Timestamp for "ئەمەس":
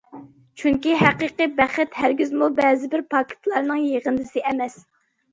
4.53-4.79